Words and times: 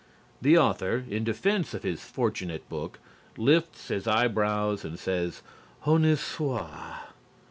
The 0.41 0.57
author, 0.57 1.03
in 1.07 1.23
defense 1.23 1.75
of 1.75 1.83
his 1.83 2.01
fortunate 2.01 2.67
book, 2.67 2.97
lifts 3.37 3.89
his 3.89 4.07
eyebrows 4.07 4.83
and 4.83 4.97
says, 4.97 5.43
"Honi 5.81 6.15
soit." 6.15 7.01